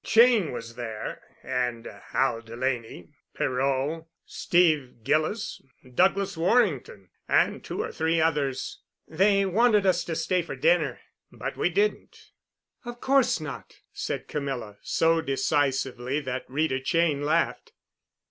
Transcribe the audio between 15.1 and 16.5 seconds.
decisively that